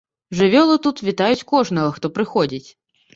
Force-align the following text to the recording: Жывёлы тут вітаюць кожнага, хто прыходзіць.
Жывёлы 0.37 0.77
тут 0.85 1.01
вітаюць 1.07 1.45
кожнага, 1.51 1.91
хто 1.99 2.11
прыходзіць. 2.17 2.63